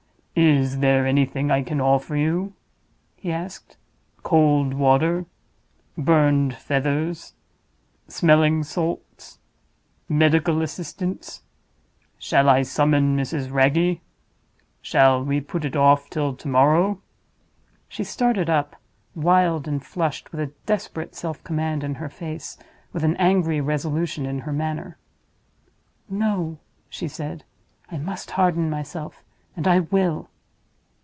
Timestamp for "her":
21.95-22.09, 24.39-24.53